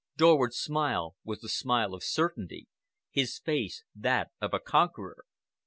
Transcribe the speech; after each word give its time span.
Dorward's 0.17 0.57
smile 0.57 1.15
was 1.23 1.41
the 1.41 1.47
smile 1.47 1.93
of 1.93 2.03
certainty, 2.03 2.67
his 3.11 3.37
face 3.37 3.83
that 3.93 4.31
of 4.41 4.51
a 4.51 4.59
conqueror. 4.59 5.25